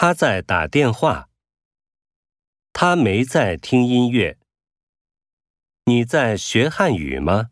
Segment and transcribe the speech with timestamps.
[0.00, 1.28] 他在打电话。
[2.72, 4.38] 他没在听音乐。
[5.86, 7.50] 你在学汉语吗？